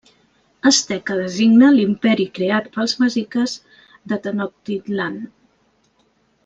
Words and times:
Asteca 0.69 1.17
designa 1.19 1.69
l'imperi 1.75 2.25
creat 2.39 2.71
pels 2.79 2.97
mexiques 3.05 3.55
de 4.13 4.23
Tenochtitlán. 4.25 5.25